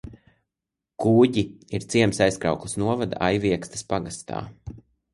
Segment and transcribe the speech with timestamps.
[1.05, 1.43] Ķūģi
[1.79, 4.45] ir ciems Aizkraukles novada Aiviekstes pagastā.